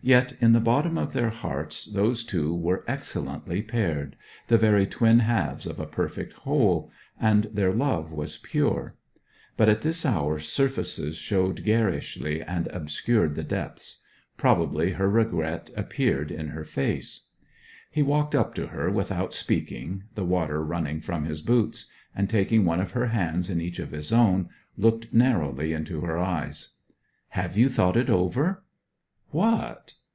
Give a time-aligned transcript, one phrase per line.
[0.00, 4.14] Yet in the bottom of their hearts those two were excellently paired,
[4.46, 8.94] the very twin halves of a perfect whole; and their love was pure.
[9.56, 14.00] But at this hour surfaces showed garishly, and obscured the depths.
[14.36, 17.22] Probably her regret appeared in her face.
[17.90, 22.64] He walked up to her without speaking, the water running from his boots; and, taking
[22.64, 26.68] one of her hands in each of his own, looked narrowly into her eyes.
[27.30, 28.62] 'Have you thought it over?'
[29.30, 29.92] 'What?'